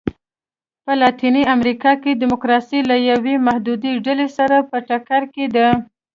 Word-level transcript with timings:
په 0.83 0.91
لاتینه 1.01 1.41
امریکا 1.55 1.91
کې 2.01 2.19
ډیموکراسي 2.21 2.79
له 2.89 2.95
یوې 3.09 3.35
محدودې 3.47 3.91
ډلې 4.05 4.27
سره 4.37 4.57
په 4.69 4.77
ټکر 4.87 5.21
کې 5.33 5.45
ده. 5.55 5.67